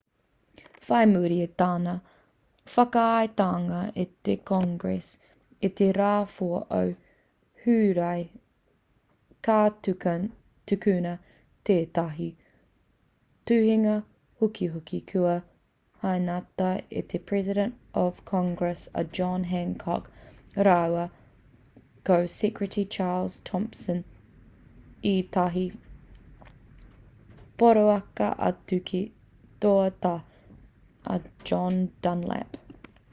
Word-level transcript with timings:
whai 0.85 1.01
muri 1.09 1.35
i 1.41 1.45
tana 1.61 1.91
whakaaetanga 2.75 3.79
e 4.03 4.03
te 4.27 4.33
congress 4.49 5.09
i 5.67 5.67
te 5.79 5.85
rā 5.97 6.13
4 6.31 6.55
o 6.77 6.79
hūrae 7.65 8.23
ka 9.47 9.57
tukuna 9.87 11.13
tētahi 11.69 12.29
tuhinga 13.51 13.93
hukihuki 14.43 14.99
kua 15.13 15.35
hainatia 16.05 16.71
e 17.01 17.03
te 17.13 17.21
president 17.31 17.97
of 18.05 18.19
congress 18.33 18.83
a 19.03 19.03
john 19.19 19.45
hancock 19.53 20.11
rāua 20.69 21.05
ko 22.09 22.17
secretary 22.39 22.83
charles 22.97 23.37
thompson 23.51 24.03
ētahi 25.13 25.63
poraka 27.63 28.31
atu 28.51 28.81
ki 28.91 29.01
te 29.07 29.63
toa 29.67 29.87
tā 30.07 30.13
a 31.11 31.15
john 31.51 31.77
dunlap 32.05 32.57